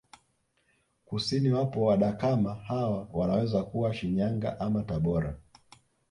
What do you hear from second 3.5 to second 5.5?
kuwa Shinyanga ama Tabora